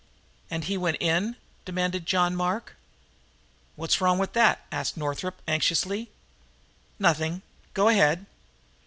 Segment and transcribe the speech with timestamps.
[0.49, 2.75] '""And he went in?" demanded John Mark.
[3.75, 6.09] "What's wrong with that?" asked Northup anxiously.
[6.97, 7.43] "Nothing.
[7.75, 8.25] Go ahead."